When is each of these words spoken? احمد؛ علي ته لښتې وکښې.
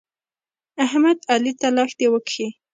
احمد؛ 0.85 1.17
علي 1.31 1.51
ته 1.59 1.67
لښتې 1.75 2.07
وکښې. 2.13 2.47